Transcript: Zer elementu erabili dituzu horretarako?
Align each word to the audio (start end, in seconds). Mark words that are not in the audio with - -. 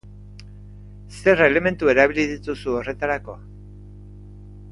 Zer 1.17 1.43
elementu 1.47 1.91
erabili 1.93 2.25
dituzu 2.33 2.73
horretarako? 2.79 3.37